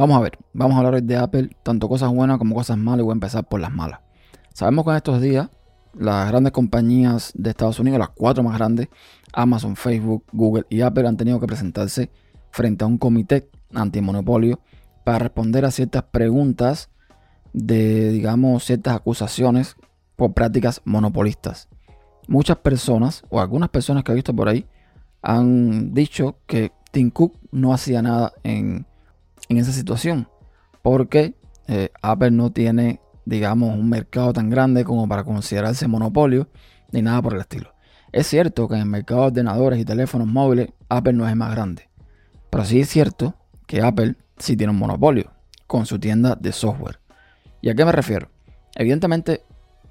Vamos 0.00 0.16
a 0.16 0.20
ver, 0.20 0.38
vamos 0.54 0.76
a 0.76 0.78
hablar 0.78 0.94
hoy 0.94 1.02
de 1.02 1.18
Apple, 1.18 1.50
tanto 1.62 1.86
cosas 1.86 2.10
buenas 2.10 2.38
como 2.38 2.54
cosas 2.54 2.78
malas 2.78 3.00
y 3.00 3.02
voy 3.02 3.12
a 3.12 3.20
empezar 3.20 3.46
por 3.46 3.60
las 3.60 3.70
malas. 3.70 4.00
Sabemos 4.54 4.86
que 4.86 4.92
en 4.92 4.96
estos 4.96 5.20
días 5.20 5.50
las 5.92 6.26
grandes 6.30 6.54
compañías 6.54 7.32
de 7.34 7.50
Estados 7.50 7.78
Unidos, 7.80 7.98
las 7.98 8.08
cuatro 8.08 8.42
más 8.42 8.56
grandes, 8.56 8.88
Amazon, 9.34 9.76
Facebook, 9.76 10.24
Google 10.32 10.64
y 10.70 10.80
Apple 10.80 11.06
han 11.06 11.18
tenido 11.18 11.38
que 11.38 11.46
presentarse 11.46 12.08
frente 12.50 12.82
a 12.82 12.86
un 12.86 12.96
comité 12.96 13.50
antimonopolio 13.74 14.60
para 15.04 15.18
responder 15.18 15.66
a 15.66 15.70
ciertas 15.70 16.04
preguntas 16.04 16.88
de, 17.52 18.08
digamos, 18.10 18.64
ciertas 18.64 18.96
acusaciones 18.96 19.76
por 20.16 20.32
prácticas 20.32 20.80
monopolistas. 20.86 21.68
Muchas 22.26 22.56
personas, 22.56 23.22
o 23.28 23.38
algunas 23.38 23.68
personas 23.68 24.02
que 24.02 24.12
he 24.12 24.14
visto 24.14 24.34
por 24.34 24.48
ahí, 24.48 24.64
han 25.20 25.92
dicho 25.92 26.38
que 26.46 26.72
Tim 26.90 27.10
Cook 27.10 27.36
no 27.52 27.74
hacía 27.74 28.00
nada 28.00 28.32
en 28.44 28.86
en 29.50 29.58
esa 29.58 29.72
situación. 29.72 30.28
Porque 30.80 31.34
eh, 31.68 31.90
Apple 32.00 32.30
no 32.30 32.50
tiene, 32.50 33.00
digamos, 33.26 33.76
un 33.76 33.90
mercado 33.90 34.32
tan 34.32 34.48
grande 34.48 34.84
como 34.84 35.06
para 35.06 35.24
considerarse 35.24 35.86
monopolio 35.86 36.48
ni 36.92 37.02
nada 37.02 37.20
por 37.20 37.34
el 37.34 37.40
estilo. 37.40 37.74
Es 38.12 38.26
cierto 38.26 38.66
que 38.66 38.76
en 38.76 38.80
el 38.80 38.86
mercado 38.86 39.20
de 39.20 39.26
ordenadores 39.26 39.78
y 39.78 39.84
teléfonos 39.84 40.26
móviles 40.26 40.70
Apple 40.88 41.12
no 41.12 41.28
es 41.28 41.36
más 41.36 41.50
grande. 41.50 41.90
Pero 42.48 42.64
sí 42.64 42.80
es 42.80 42.88
cierto 42.88 43.34
que 43.66 43.82
Apple 43.82 44.16
sí 44.38 44.56
tiene 44.56 44.72
un 44.72 44.78
monopolio 44.78 45.30
con 45.66 45.84
su 45.84 45.98
tienda 45.98 46.34
de 46.34 46.52
software. 46.52 46.98
¿Y 47.60 47.68
a 47.68 47.74
qué 47.74 47.84
me 47.84 47.92
refiero? 47.92 48.30
Evidentemente, 48.74 49.44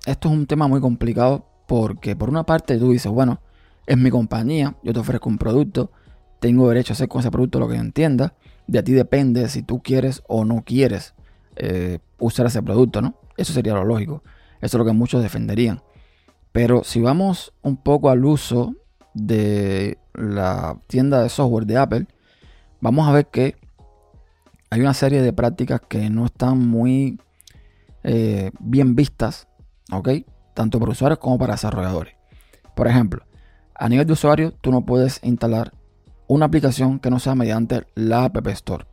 esto 0.06 0.30
es 0.30 0.34
un 0.34 0.48
tema 0.48 0.68
muy 0.68 0.82
complicado 0.82 1.46
porque 1.68 2.16
por 2.16 2.30
una 2.30 2.44
parte 2.44 2.78
tú 2.78 2.92
dices, 2.92 3.12
bueno, 3.12 3.42
es 3.86 3.98
mi 3.98 4.10
compañía, 4.10 4.76
yo 4.84 4.94
te 4.94 5.00
ofrezco 5.00 5.30
un 5.30 5.38
producto, 5.38 5.92
tengo 6.40 6.68
derecho 6.70 6.94
a 6.94 6.96
hacer 6.96 7.08
con 7.08 7.22
ese 7.22 7.32
producto 7.32 7.60
lo 7.60 7.68
que 7.68 7.76
yo 7.76 7.82
entienda, 7.82 8.34
de 8.70 8.84
ti 8.84 8.94
depende 8.94 9.48
si 9.50 9.64
tú 9.64 9.82
quieres 9.82 10.24
o 10.28 10.46
no 10.46 10.64
quieres 10.64 11.14
eh, 11.56 12.00
usar 12.20 12.46
ese 12.46 12.62
producto, 12.62 13.02
¿no? 13.02 13.16
Eso 13.38 13.54
sería 13.54 13.74
lo 13.74 13.86
lógico. 13.86 14.24
Eso 14.62 14.78
es 14.78 14.80
lo 14.80 14.86
que 14.86 14.94
muchos 14.94 15.22
defenderían. 15.22 15.82
Pero 16.52 16.84
si 16.84 17.02
vamos 17.02 17.54
un 17.62 17.78
poco 17.78 18.10
al 18.10 18.26
uso 18.26 18.76
de 19.14 19.98
la 20.14 20.78
tienda 20.88 21.22
de 21.22 21.30
software 21.30 21.66
de 21.66 21.78
Apple, 21.78 22.08
vamos 22.82 23.08
a 23.08 23.12
ver 23.12 23.28
que 23.28 23.56
hay 24.70 24.82
una 24.82 24.94
serie 24.94 25.22
de 25.22 25.34
prácticas 25.34 25.82
que 25.88 26.10
no 26.10 26.26
están 26.26 26.60
muy 26.60 27.20
eh, 28.04 28.52
bien 28.60 28.96
vistas, 28.96 29.48
¿ok? 29.92 30.10
Tanto 30.54 30.80
para 30.80 30.92
usuarios 30.92 31.20
como 31.20 31.38
para 31.38 31.54
desarrolladores. 31.54 32.16
Por 32.76 32.88
ejemplo, 32.88 33.24
a 33.76 33.90
nivel 33.90 34.06
de 34.06 34.14
usuario, 34.14 34.52
tú 34.52 34.72
no 34.72 34.86
puedes 34.86 35.20
instalar 35.24 35.74
una 36.30 36.46
aplicación 36.46 37.00
que 37.00 37.10
no 37.10 37.18
sea 37.20 37.34
mediante 37.34 37.88
la 37.96 38.26
App 38.26 38.48
Store. 38.50 38.86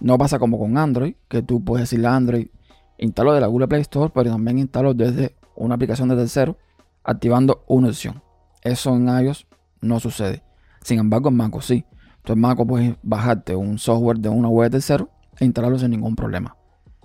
No 0.00 0.16
pasa 0.16 0.38
como 0.38 0.58
con 0.58 0.78
Android, 0.78 1.14
que 1.28 1.42
tú 1.42 1.62
puedes 1.62 1.82
decirle 1.82 2.08
a 2.08 2.16
Android, 2.16 2.48
instalo 2.96 3.34
de 3.34 3.40
la 3.42 3.48
Google 3.48 3.68
Play 3.68 3.82
Store, 3.82 4.10
pero 4.14 4.30
también 4.30 4.58
instalo 4.58 4.94
desde 4.94 5.36
una 5.56 5.74
aplicación 5.74 6.08
de 6.08 6.16
tercero, 6.16 6.56
activando 7.04 7.64
una 7.68 7.88
opción. 7.88 8.22
Eso 8.62 8.96
en 8.96 9.08
iOS 9.08 9.46
no 9.82 10.00
sucede. 10.00 10.42
Sin 10.82 10.98
embargo, 10.98 11.28
en 11.28 11.36
Mac 11.36 11.52
sí. 11.60 11.84
Entonces 12.16 12.32
en 12.32 12.40
Mac 12.40 12.58
puedes 12.66 12.96
bajarte 13.02 13.54
un 13.54 13.78
software 13.78 14.18
de 14.18 14.30
una 14.30 14.48
web 14.48 14.70
de 14.70 14.78
tercero 14.78 15.10
e 15.38 15.44
instalarlo 15.44 15.78
sin 15.78 15.90
ningún 15.90 16.16
problema. 16.16 16.56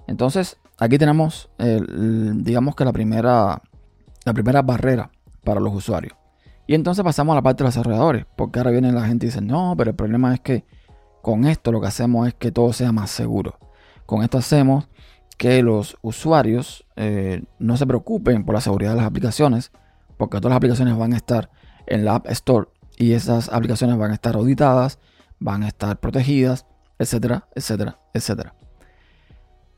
Entonces, 0.08 0.58
aquí 0.78 0.98
tenemos, 0.98 1.50
digamos 1.58 2.76
que 2.76 2.86
la 2.86 2.94
primera, 2.94 3.62
la 4.24 4.34
primera 4.34 4.62
barrera 4.62 5.12
para 5.44 5.60
los 5.60 5.76
usuarios. 5.76 6.14
Y 6.68 6.74
entonces 6.74 7.04
pasamos 7.04 7.34
a 7.34 7.36
la 7.36 7.42
parte 7.42 7.64
de 7.64 7.68
los 7.68 7.76
desarrolladores, 7.76 8.26
porque 8.36 8.60
ahora 8.60 8.72
viene 8.72 8.92
la 8.92 9.06
gente 9.06 9.26
y 9.26 9.30
dice, 9.30 9.42
no, 9.42 9.76
pero 9.78 9.92
el 9.92 9.96
problema 9.96 10.34
es 10.34 10.40
que 10.40 10.66
con 11.22 11.46
esto 11.46 11.72
lo 11.72 11.82
que 11.82 11.88
hacemos 11.88 12.28
es 12.28 12.34
que 12.34 12.52
todo 12.52 12.74
sea 12.74 12.92
más 12.92 13.12
seguro. 13.12 13.60
Con 14.06 14.24
esto 14.24 14.38
hacemos 14.38 14.88
que 15.38 15.62
los 15.62 15.98
usuarios 16.02 16.86
eh, 16.96 17.44
no 17.60 17.78
se 17.78 17.86
preocupen 17.86 18.46
por 18.46 18.56
la 18.56 18.62
seguridad 18.62 18.92
de 18.92 18.98
las 18.98 19.06
aplicaciones, 19.06 19.72
porque 20.18 20.38
todas 20.38 20.52
las 20.52 20.58
aplicaciones 20.58 20.98
van 20.98 21.14
a 21.14 21.18
estar 21.18 21.50
en 21.88 22.06
la 22.06 22.16
App 22.16 22.28
Store 22.30 22.70
y 22.98 23.14
esas 23.14 23.50
aplicaciones 23.50 23.98
van 23.98 24.12
a 24.12 24.16
estar 24.16 24.36
auditadas, 24.36 25.00
van 25.40 25.64
a 25.64 25.68
estar 25.68 26.00
protegidas, 26.00 26.66
etcétera, 26.98 27.48
etcétera, 27.54 28.00
etcétera. 28.14 28.56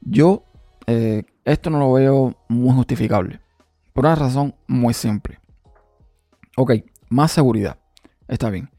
Yo 0.01 0.43
eh, 0.85 1.23
esto 1.43 1.69
no 1.69 1.79
lo 1.79 1.93
veo 1.93 2.35
muy 2.47 2.73
justificable, 2.75 3.41
por 3.93 4.05
una 4.05 4.15
razón 4.15 4.55
muy 4.67 4.93
simple. 4.93 5.39
Ok, 6.59 6.71
más 7.09 7.31
seguridad. 7.31 7.77
Está 8.27 8.49
bien. 8.49 8.71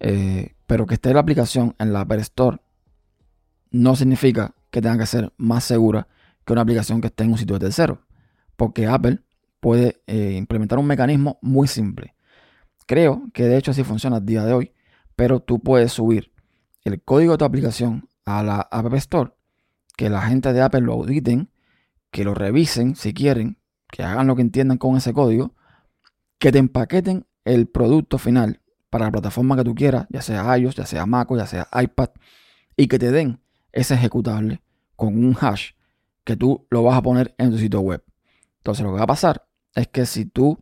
Eh, 0.00 0.56
pero 0.66 0.84
que 0.84 0.94
esté 0.94 1.14
la 1.14 1.20
aplicación 1.20 1.76
en 1.78 1.92
la 1.92 2.00
App 2.00 2.12
Store 2.14 2.58
no 3.70 3.94
significa 3.94 4.56
que 4.70 4.82
tenga 4.82 4.98
que 4.98 5.06
ser 5.06 5.32
más 5.36 5.62
segura 5.62 6.08
que 6.44 6.52
una 6.52 6.62
aplicación 6.62 7.00
que 7.00 7.06
esté 7.06 7.22
en 7.22 7.30
un 7.30 7.38
sitio 7.38 7.54
de 7.54 7.66
tercero. 7.66 8.00
Porque 8.56 8.88
Apple 8.88 9.20
puede 9.60 10.02
eh, 10.08 10.34
implementar 10.36 10.80
un 10.80 10.88
mecanismo 10.88 11.38
muy 11.40 11.68
simple. 11.68 12.16
Creo 12.86 13.22
que 13.32 13.44
de 13.44 13.58
hecho 13.58 13.70
así 13.70 13.84
funciona 13.84 14.16
a 14.16 14.20
día 14.20 14.44
de 14.44 14.52
hoy. 14.52 14.72
Pero 15.14 15.38
tú 15.38 15.60
puedes 15.60 15.92
subir 15.92 16.32
el 16.82 17.00
código 17.00 17.32
de 17.32 17.38
tu 17.38 17.44
aplicación 17.44 18.08
a 18.24 18.42
la 18.42 18.56
App 18.56 18.92
Store. 18.94 19.34
Que 19.96 20.10
la 20.10 20.22
gente 20.22 20.52
de 20.52 20.62
Apple 20.62 20.80
lo 20.80 20.94
auditen. 20.94 21.48
Que 22.10 22.24
lo 22.24 22.34
revisen 22.34 22.96
si 22.96 23.14
quieren. 23.14 23.56
Que 23.88 24.02
hagan 24.02 24.26
lo 24.26 24.34
que 24.34 24.42
entiendan 24.42 24.78
con 24.78 24.96
ese 24.96 25.12
código 25.12 25.54
que 26.40 26.50
te 26.50 26.58
empaqueten 26.58 27.26
el 27.44 27.68
producto 27.68 28.18
final 28.18 28.60
para 28.88 29.04
la 29.04 29.12
plataforma 29.12 29.56
que 29.56 29.62
tú 29.62 29.74
quieras, 29.74 30.06
ya 30.08 30.22
sea 30.22 30.56
iOS, 30.56 30.74
ya 30.74 30.86
sea 30.86 31.06
Mac, 31.06 31.28
ya 31.36 31.46
sea 31.46 31.68
iPad, 31.72 32.08
y 32.76 32.88
que 32.88 32.98
te 32.98 33.12
den 33.12 33.40
ese 33.72 33.94
ejecutable 33.94 34.62
con 34.96 35.22
un 35.22 35.36
hash 35.38 35.72
que 36.24 36.36
tú 36.36 36.66
lo 36.70 36.82
vas 36.82 36.96
a 36.96 37.02
poner 37.02 37.34
en 37.38 37.50
tu 37.50 37.58
sitio 37.58 37.80
web. 37.80 38.02
Entonces 38.56 38.84
lo 38.84 38.90
que 38.90 38.98
va 38.98 39.04
a 39.04 39.06
pasar 39.06 39.46
es 39.74 39.88
que 39.88 40.06
si 40.06 40.24
tú 40.24 40.58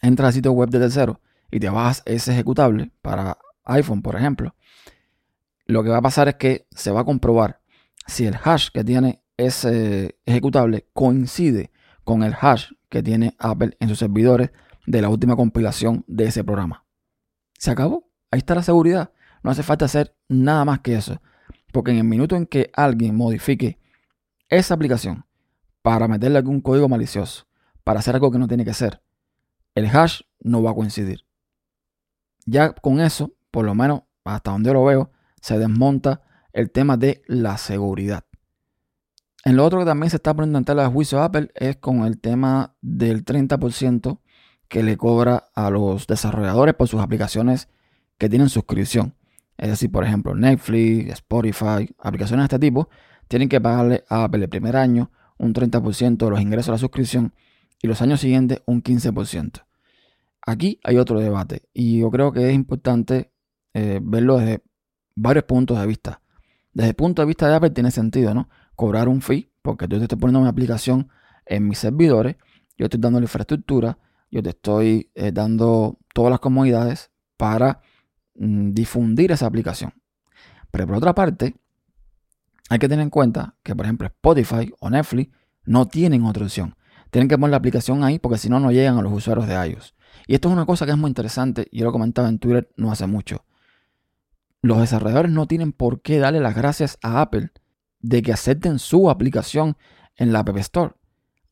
entras 0.00 0.28
al 0.28 0.32
sitio 0.34 0.52
web 0.52 0.70
de 0.70 0.78
tercero 0.78 1.20
y 1.50 1.58
te 1.58 1.68
bajas 1.68 2.02
ese 2.06 2.32
ejecutable 2.32 2.92
para 3.02 3.36
iPhone, 3.64 4.00
por 4.00 4.14
ejemplo, 4.14 4.54
lo 5.66 5.82
que 5.82 5.90
va 5.90 5.98
a 5.98 6.02
pasar 6.02 6.28
es 6.28 6.36
que 6.36 6.68
se 6.70 6.92
va 6.92 7.00
a 7.00 7.04
comprobar 7.04 7.60
si 8.06 8.26
el 8.26 8.36
hash 8.42 8.68
que 8.72 8.84
tiene 8.84 9.22
ese 9.36 10.18
ejecutable 10.24 10.86
coincide 10.92 11.72
con 12.04 12.22
el 12.22 12.34
hash 12.40 12.70
que 12.88 13.02
tiene 13.02 13.34
Apple 13.38 13.76
en 13.80 13.88
sus 13.88 13.98
servidores 13.98 14.50
de 14.88 15.02
la 15.02 15.10
última 15.10 15.36
compilación 15.36 16.04
de 16.06 16.24
ese 16.24 16.42
programa. 16.42 16.84
Se 17.58 17.70
acabó. 17.70 18.10
Ahí 18.30 18.38
está 18.38 18.54
la 18.54 18.62
seguridad. 18.62 19.12
No 19.42 19.50
hace 19.50 19.62
falta 19.62 19.84
hacer 19.84 20.16
nada 20.28 20.64
más 20.64 20.80
que 20.80 20.94
eso. 20.94 21.20
Porque 21.72 21.90
en 21.90 21.98
el 21.98 22.04
minuto 22.04 22.36
en 22.36 22.46
que 22.46 22.70
alguien 22.74 23.14
modifique 23.14 23.78
esa 24.48 24.74
aplicación 24.74 25.26
para 25.82 26.08
meterle 26.08 26.38
algún 26.38 26.62
código 26.62 26.88
malicioso, 26.88 27.46
para 27.84 28.00
hacer 28.00 28.14
algo 28.14 28.30
que 28.30 28.38
no 28.38 28.48
tiene 28.48 28.64
que 28.64 28.72
ser, 28.72 29.02
el 29.74 29.86
hash 29.86 30.22
no 30.40 30.62
va 30.62 30.70
a 30.70 30.74
coincidir. 30.74 31.26
Ya 32.46 32.72
con 32.72 33.00
eso, 33.00 33.34
por 33.50 33.66
lo 33.66 33.74
menos 33.74 34.02
hasta 34.24 34.52
donde 34.52 34.68
yo 34.68 34.74
lo 34.74 34.84
veo, 34.84 35.10
se 35.40 35.58
desmonta 35.58 36.22
el 36.52 36.70
tema 36.70 36.96
de 36.96 37.22
la 37.26 37.58
seguridad. 37.58 38.24
En 39.44 39.56
lo 39.56 39.64
otro 39.64 39.80
que 39.80 39.84
también 39.84 40.10
se 40.10 40.16
está 40.16 40.34
poniendo 40.34 40.58
en 40.58 40.64
tela 40.64 40.82
de 40.82 40.88
juicio 40.88 41.22
Apple 41.22 41.50
es 41.54 41.76
con 41.76 42.04
el 42.04 42.18
tema 42.18 42.74
del 42.80 43.24
30% 43.24 44.20
que 44.68 44.82
le 44.82 44.96
cobra 44.96 45.48
a 45.54 45.70
los 45.70 46.06
desarrolladores 46.06 46.74
por 46.74 46.88
sus 46.88 47.00
aplicaciones 47.00 47.68
que 48.18 48.28
tienen 48.28 48.48
suscripción. 48.48 49.14
Es 49.56 49.70
decir, 49.70 49.90
por 49.90 50.04
ejemplo, 50.04 50.34
Netflix, 50.34 51.12
Spotify, 51.14 51.94
aplicaciones 51.98 52.44
de 52.48 52.56
este 52.56 52.58
tipo, 52.58 52.88
tienen 53.26 53.48
que 53.48 53.60
pagarle 53.60 54.04
a 54.08 54.24
Apple 54.24 54.44
el 54.44 54.48
primer 54.48 54.76
año 54.76 55.10
un 55.38 55.54
30% 55.54 56.16
de 56.16 56.30
los 56.30 56.40
ingresos 56.40 56.66
de 56.66 56.72
la 56.72 56.78
suscripción 56.78 57.32
y 57.80 57.86
los 57.86 58.02
años 58.02 58.20
siguientes 58.20 58.62
un 58.66 58.82
15%. 58.82 59.64
Aquí 60.46 60.80
hay 60.82 60.96
otro 60.96 61.20
debate 61.20 61.62
y 61.72 62.00
yo 62.00 62.10
creo 62.10 62.32
que 62.32 62.48
es 62.48 62.54
importante 62.54 63.32
eh, 63.74 64.00
verlo 64.02 64.38
desde 64.38 64.62
varios 65.14 65.44
puntos 65.44 65.78
de 65.78 65.86
vista. 65.86 66.20
Desde 66.72 66.90
el 66.90 66.94
punto 66.94 67.22
de 67.22 67.26
vista 67.26 67.48
de 67.48 67.54
Apple 67.54 67.70
tiene 67.70 67.90
sentido, 67.90 68.34
¿no? 68.34 68.48
Cobrar 68.74 69.08
un 69.08 69.20
fee, 69.20 69.50
porque 69.62 69.86
yo 69.88 69.98
te 69.98 70.04
estoy 70.04 70.18
poniendo 70.18 70.40
mi 70.40 70.48
aplicación 70.48 71.08
en 71.46 71.66
mis 71.66 71.78
servidores, 71.78 72.36
yo 72.76 72.86
estoy 72.86 73.00
dando 73.00 73.18
la 73.18 73.24
infraestructura, 73.24 73.98
yo 74.30 74.42
te 74.42 74.50
estoy 74.50 75.10
eh, 75.14 75.32
dando 75.32 75.98
todas 76.14 76.30
las 76.30 76.40
comodidades 76.40 77.10
para 77.36 77.80
mm, 78.34 78.72
difundir 78.72 79.32
esa 79.32 79.46
aplicación. 79.46 79.94
Pero 80.70 80.86
por 80.86 80.96
otra 80.96 81.14
parte, 81.14 81.56
hay 82.68 82.78
que 82.78 82.88
tener 82.88 83.02
en 83.02 83.10
cuenta 83.10 83.54
que, 83.62 83.74
por 83.74 83.86
ejemplo, 83.86 84.06
Spotify 84.06 84.72
o 84.80 84.90
Netflix 84.90 85.32
no 85.64 85.86
tienen 85.86 86.24
otra 86.24 86.44
opción. 86.44 86.74
Tienen 87.10 87.28
que 87.28 87.38
poner 87.38 87.52
la 87.52 87.56
aplicación 87.56 88.04
ahí 88.04 88.18
porque 88.18 88.38
si 88.38 88.50
no, 88.50 88.60
no 88.60 88.70
llegan 88.70 88.98
a 88.98 89.02
los 89.02 89.12
usuarios 89.12 89.46
de 89.46 89.54
iOS. 89.54 89.94
Y 90.26 90.34
esto 90.34 90.48
es 90.48 90.52
una 90.52 90.66
cosa 90.66 90.84
que 90.84 90.92
es 90.92 90.98
muy 90.98 91.08
interesante. 91.08 91.68
Yo 91.72 91.84
lo 91.84 91.92
comentaba 91.92 92.28
en 92.28 92.38
Twitter 92.38 92.70
no 92.76 92.92
hace 92.92 93.06
mucho. 93.06 93.44
Los 94.60 94.78
desarrolladores 94.78 95.32
no 95.32 95.46
tienen 95.46 95.72
por 95.72 96.02
qué 96.02 96.18
darle 96.18 96.40
las 96.40 96.54
gracias 96.54 96.98
a 97.02 97.20
Apple 97.20 97.50
de 98.00 98.22
que 98.22 98.32
acepten 98.32 98.78
su 98.78 99.08
aplicación 99.08 99.76
en 100.16 100.32
la 100.32 100.40
App 100.40 100.56
Store. 100.58 100.94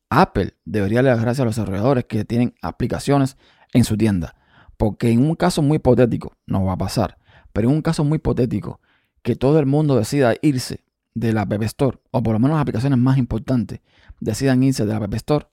Apple 0.09 0.55
debería 0.65 1.01
dar 1.01 1.15
las 1.15 1.21
gracias 1.21 1.41
a 1.41 1.45
los 1.45 1.55
desarrolladores 1.55 2.05
que 2.05 2.25
tienen 2.25 2.55
aplicaciones 2.61 3.37
en 3.73 3.83
su 3.83 3.97
tienda. 3.97 4.35
Porque 4.77 5.09
en 5.09 5.27
un 5.27 5.35
caso 5.35 5.61
muy 5.61 5.77
hipotético, 5.77 6.33
no 6.45 6.63
va 6.63 6.73
a 6.73 6.77
pasar, 6.77 7.17
pero 7.51 7.69
en 7.69 7.75
un 7.75 7.81
caso 7.81 8.03
muy 8.03 8.17
hipotético, 8.17 8.79
que 9.23 9.35
todo 9.35 9.59
el 9.59 9.65
mundo 9.65 9.95
decida 9.95 10.35
irse 10.41 10.83
de 11.15 11.33
la 11.33 11.41
App 11.41 11.63
Store, 11.63 11.99
o 12.11 12.21
por 12.21 12.33
lo 12.33 12.39
menos 12.39 12.55
las 12.55 12.61
aplicaciones 12.61 12.99
más 12.99 13.17
importantes, 13.17 13.81
decidan 14.19 14.61
irse 14.63 14.85
de 14.85 14.93
la 14.93 15.03
App 15.03 15.13
Store, 15.15 15.47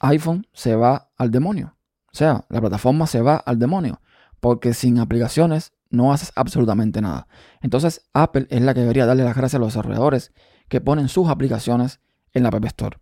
iPhone 0.00 0.46
se 0.52 0.74
va 0.74 1.10
al 1.16 1.30
demonio. 1.30 1.76
O 2.12 2.16
sea, 2.16 2.44
la 2.48 2.60
plataforma 2.60 3.06
se 3.06 3.22
va 3.22 3.36
al 3.36 3.58
demonio. 3.58 4.00
Porque 4.40 4.74
sin 4.74 4.98
aplicaciones 4.98 5.72
no 5.90 6.12
haces 6.12 6.32
absolutamente 6.34 7.00
nada. 7.00 7.28
Entonces, 7.60 8.02
Apple 8.14 8.46
es 8.50 8.62
la 8.62 8.74
que 8.74 8.80
debería 8.80 9.06
darle 9.06 9.24
las 9.24 9.36
gracias 9.36 9.56
a 9.56 9.58
los 9.58 9.74
desarrolladores 9.74 10.32
que 10.68 10.80
ponen 10.80 11.08
sus 11.08 11.28
aplicaciones 11.28 12.00
en 12.32 12.44
la 12.44 12.48
App 12.48 12.64
Store. 12.64 12.98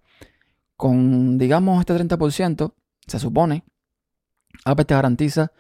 Con, 0.79 1.39
digamos, 1.39 1.81
este 1.81 1.93
30%, 1.93 2.73
se 3.07 3.19
supone, 3.19 3.65
Apple 4.65 4.85
te 4.85 4.95
garantiza, 4.95 5.51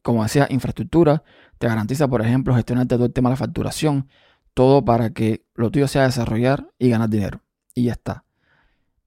como 0.00 0.22
decía, 0.22 0.46
infraestructura, 0.48 1.22
te 1.58 1.66
garantiza, 1.66 2.08
por 2.08 2.22
ejemplo, 2.22 2.54
gestionarte 2.54 2.94
todo 2.94 3.04
el 3.04 3.12
tema 3.12 3.28
de 3.28 3.34
la 3.34 3.36
facturación, 3.36 4.08
todo 4.54 4.82
para 4.82 5.10
que 5.10 5.44
lo 5.54 5.70
tuyo 5.70 5.88
sea 5.88 6.04
desarrollar 6.04 6.72
y 6.78 6.88
ganar 6.88 7.10
dinero. 7.10 7.42
Y 7.74 7.84
ya 7.84 7.92
está. 7.92 8.24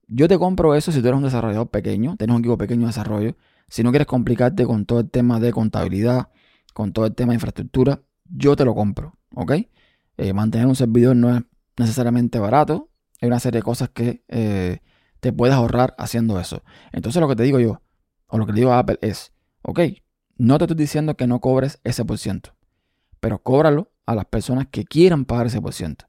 Yo 0.07 0.27
te 0.27 0.37
compro 0.37 0.75
eso 0.75 0.91
si 0.91 1.01
tú 1.01 1.07
eres 1.07 1.17
un 1.17 1.23
desarrollador 1.23 1.69
pequeño, 1.71 2.15
tienes 2.15 2.35
un 2.35 2.41
equipo 2.41 2.59
pequeño 2.59 2.81
de 2.81 2.87
desarrollo. 2.87 3.35
Si 3.67 3.81
no 3.81 3.89
quieres 3.89 4.05
complicarte 4.05 4.65
con 4.65 4.85
todo 4.85 4.99
el 4.99 5.09
tema 5.09 5.39
de 5.39 5.51
contabilidad, 5.51 6.29
con 6.75 6.93
todo 6.93 7.07
el 7.07 7.15
tema 7.15 7.31
de 7.31 7.37
infraestructura, 7.37 8.03
yo 8.25 8.55
te 8.55 8.65
lo 8.65 8.75
compro, 8.75 9.17
¿ok? 9.33 9.53
Eh, 10.17 10.33
mantener 10.33 10.67
un 10.67 10.75
servidor 10.75 11.15
no 11.15 11.35
es 11.35 11.41
necesariamente 11.75 12.37
barato. 12.37 12.91
Hay 13.19 13.29
una 13.29 13.39
serie 13.39 13.61
de 13.61 13.63
cosas 13.63 13.89
que 13.89 14.23
eh, 14.27 14.81
te 15.25 15.33
puedes 15.33 15.55
ahorrar 15.55 15.95
haciendo 15.97 16.39
eso. 16.39 16.61
Entonces 16.91 17.19
lo 17.19 17.27
que 17.27 17.35
te 17.35 17.41
digo 17.41 17.59
yo, 17.59 17.81
o 18.27 18.37
lo 18.37 18.45
que 18.45 18.51
le 18.51 18.59
digo 18.59 18.71
a 18.71 18.77
Apple 18.77 18.99
es, 19.01 19.33
ok, 19.63 19.79
no 20.37 20.59
te 20.59 20.65
estoy 20.65 20.77
diciendo 20.77 21.17
que 21.17 21.25
no 21.25 21.41
cobres 21.41 21.79
ese 21.83 22.05
por 22.05 22.19
ciento, 22.19 22.53
pero 23.19 23.41
cóbralo 23.41 23.91
a 24.05 24.13
las 24.13 24.25
personas 24.25 24.67
que 24.69 24.85
quieran 24.85 25.25
pagar 25.25 25.47
ese 25.47 25.59
por 25.59 25.73
ciento. 25.73 26.05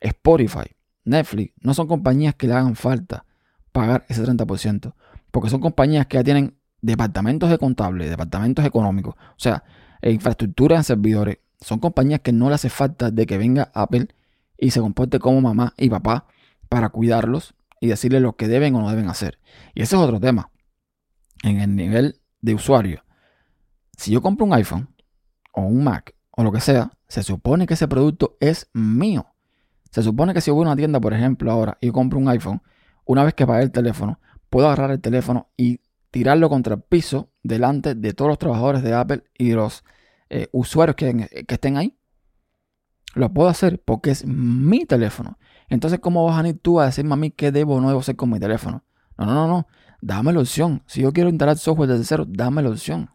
Spotify, 0.00 0.76
Netflix, 1.04 1.54
no 1.62 1.72
son 1.72 1.88
compañías 1.88 2.34
que 2.34 2.46
le 2.46 2.52
hagan 2.52 2.76
falta 2.76 3.24
pagar 3.72 4.04
ese 4.10 4.22
30%, 4.22 4.92
porque 5.30 5.48
son 5.48 5.62
compañías 5.62 6.06
que 6.06 6.18
ya 6.18 6.24
tienen 6.24 6.58
departamentos 6.82 7.48
de 7.48 7.56
contable, 7.56 8.10
departamentos 8.10 8.66
económicos, 8.66 9.14
o 9.14 9.38
sea, 9.38 9.64
e 10.02 10.10
infraestructura 10.10 10.76
en 10.76 10.84
servidores. 10.84 11.38
Son 11.58 11.78
compañías 11.78 12.20
que 12.20 12.34
no 12.34 12.50
le 12.50 12.56
hace 12.56 12.68
falta 12.68 13.10
de 13.10 13.24
que 13.24 13.38
venga 13.38 13.70
Apple 13.72 14.08
y 14.58 14.72
se 14.72 14.80
comporte 14.80 15.20
como 15.20 15.40
mamá 15.40 15.72
y 15.78 15.88
papá 15.88 16.26
para 16.68 16.90
cuidarlos 16.90 17.54
y 17.80 17.88
decirles 17.88 18.22
lo 18.22 18.36
que 18.36 18.48
deben 18.48 18.74
o 18.74 18.80
no 18.80 18.90
deben 18.90 19.08
hacer. 19.08 19.38
Y 19.74 19.82
ese 19.82 19.96
es 19.96 20.02
otro 20.02 20.20
tema. 20.20 20.50
En 21.42 21.60
el 21.60 21.76
nivel 21.76 22.20
de 22.40 22.54
usuario, 22.54 23.04
si 23.96 24.12
yo 24.12 24.22
compro 24.22 24.46
un 24.46 24.54
iPhone 24.54 24.94
o 25.52 25.62
un 25.62 25.84
Mac 25.84 26.14
o 26.30 26.42
lo 26.42 26.52
que 26.52 26.60
sea, 26.60 26.92
se 27.08 27.22
supone 27.22 27.66
que 27.66 27.74
ese 27.74 27.88
producto 27.88 28.36
es 28.40 28.68
mío. 28.72 29.26
Se 29.90 30.02
supone 30.02 30.34
que 30.34 30.40
si 30.40 30.50
voy 30.50 30.60
a 30.60 30.68
una 30.68 30.76
tienda, 30.76 31.00
por 31.00 31.14
ejemplo, 31.14 31.50
ahora 31.50 31.78
y 31.80 31.90
compro 31.90 32.18
un 32.18 32.28
iPhone, 32.28 32.62
una 33.04 33.24
vez 33.24 33.34
que 33.34 33.46
pague 33.46 33.62
el 33.62 33.72
teléfono, 33.72 34.20
puedo 34.50 34.66
agarrar 34.66 34.90
el 34.90 35.00
teléfono 35.00 35.48
y 35.56 35.80
tirarlo 36.10 36.48
contra 36.48 36.74
el 36.74 36.82
piso 36.82 37.30
delante 37.42 37.94
de 37.94 38.12
todos 38.12 38.28
los 38.28 38.38
trabajadores 38.38 38.82
de 38.82 38.94
Apple 38.94 39.24
y 39.36 39.52
los 39.52 39.84
eh, 40.30 40.48
usuarios 40.52 40.96
que, 40.96 41.28
estén 41.48 41.76
ahí. 41.76 41.98
Lo 43.14 43.32
puedo 43.32 43.48
hacer 43.48 43.80
porque 43.82 44.10
es 44.10 44.26
mi 44.26 44.84
teléfono. 44.84 45.38
Entonces, 45.68 46.00
¿cómo 46.00 46.24
vas 46.24 46.38
a 46.38 46.42
venir 46.42 46.60
tú 46.60 46.80
a 46.80 46.86
decirme 46.86 47.14
a 47.14 47.16
mí 47.16 47.30
qué 47.30 47.52
debo 47.52 47.76
o 47.76 47.80
no 47.80 47.88
debo 47.88 48.00
hacer 48.00 48.16
con 48.16 48.30
mi 48.30 48.40
teléfono? 48.40 48.84
No, 49.16 49.26
no, 49.26 49.34
no, 49.34 49.48
no. 49.48 49.66
Dame 50.00 50.32
la 50.32 50.40
opción. 50.40 50.82
Si 50.86 51.02
yo 51.02 51.12
quiero 51.12 51.28
instalar 51.28 51.58
software 51.58 51.88
desde 51.88 52.04
cero, 52.04 52.24
dame 52.28 52.62
la 52.62 52.70
opción. 52.70 53.10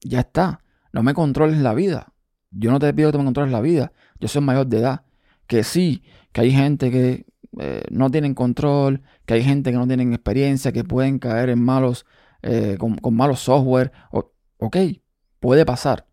Ya 0.00 0.20
está. 0.20 0.62
No 0.92 1.02
me 1.02 1.14
controles 1.14 1.58
la 1.58 1.74
vida. 1.74 2.12
Yo 2.50 2.70
no 2.70 2.78
te 2.78 2.92
pido 2.94 3.12
que 3.12 3.18
me 3.18 3.24
controles 3.24 3.52
la 3.52 3.60
vida. 3.60 3.92
Yo 4.20 4.28
soy 4.28 4.42
mayor 4.42 4.66
de 4.66 4.78
edad. 4.78 5.02
Que 5.46 5.64
sí, 5.64 6.02
que 6.32 6.42
hay 6.42 6.52
gente 6.52 6.90
que 6.90 7.26
eh, 7.58 7.82
no 7.90 8.10
tienen 8.10 8.34
control, 8.34 9.02
que 9.26 9.34
hay 9.34 9.42
gente 9.42 9.70
que 9.70 9.76
no 9.76 9.86
tienen 9.86 10.12
experiencia, 10.12 10.72
que 10.72 10.84
pueden 10.84 11.18
caer 11.18 11.50
en 11.50 11.62
malos, 11.62 12.06
eh, 12.42 12.76
con, 12.78 12.98
malos 13.14 13.40
software. 13.40 13.92
ok, 14.10 14.76
puede 15.40 15.64
pasar. 15.64 16.06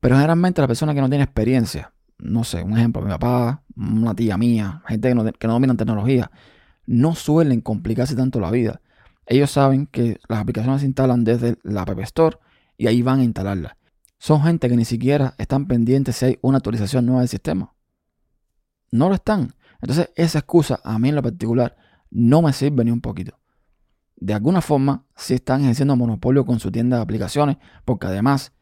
Pero 0.00 0.16
generalmente 0.16 0.60
la 0.60 0.68
persona 0.68 0.94
que 0.94 1.00
no 1.00 1.08
tiene 1.08 1.24
experiencia, 1.24 1.92
no 2.18 2.44
sé, 2.44 2.62
un 2.62 2.76
ejemplo, 2.76 3.02
mi 3.02 3.10
papá, 3.10 3.62
una 3.76 4.14
tía 4.14 4.36
mía, 4.36 4.82
gente 4.86 5.08
que 5.08 5.14
no, 5.14 5.24
que 5.24 5.46
no 5.46 5.52
dominan 5.52 5.76
tecnología, 5.76 6.30
no 6.86 7.14
suelen 7.14 7.60
complicarse 7.60 8.16
tanto 8.16 8.40
la 8.40 8.50
vida. 8.50 8.80
Ellos 9.26 9.50
saben 9.50 9.86
que 9.86 10.18
las 10.28 10.40
aplicaciones 10.40 10.80
se 10.80 10.86
instalan 10.86 11.22
desde 11.22 11.58
la 11.62 11.82
App 11.82 11.98
Store 12.00 12.38
y 12.76 12.86
ahí 12.86 13.02
van 13.02 13.20
a 13.20 13.24
instalarlas. 13.24 13.74
Son 14.18 14.42
gente 14.42 14.68
que 14.68 14.76
ni 14.76 14.84
siquiera 14.84 15.34
están 15.38 15.66
pendientes 15.66 16.16
si 16.16 16.24
hay 16.24 16.38
una 16.40 16.58
actualización 16.58 17.06
nueva 17.06 17.20
del 17.20 17.28
sistema. 17.28 17.74
No 18.90 19.08
lo 19.08 19.14
están. 19.14 19.54
Entonces, 19.80 20.10
esa 20.16 20.40
excusa, 20.40 20.80
a 20.82 20.98
mí 20.98 21.10
en 21.10 21.14
lo 21.14 21.22
particular, 21.22 21.76
no 22.10 22.42
me 22.42 22.52
sirve 22.52 22.84
ni 22.84 22.90
un 22.90 23.00
poquito. 23.00 23.38
De 24.16 24.34
alguna 24.34 24.60
forma, 24.60 25.04
sí 25.14 25.34
están 25.34 25.60
ejerciendo 25.60 25.94
monopolio 25.94 26.44
con 26.44 26.58
su 26.58 26.72
tienda 26.72 26.96
de 26.96 27.02
aplicaciones, 27.02 27.58
porque 27.84 28.08
además 28.08 28.52